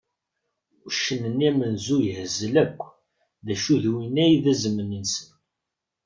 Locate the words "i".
4.33-4.37